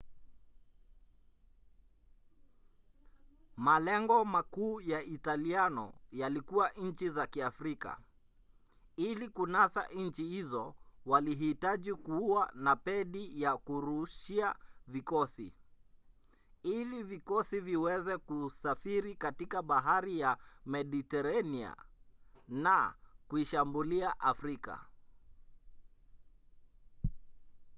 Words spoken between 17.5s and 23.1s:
viweze kusafiri katika bahari ya mediteranea na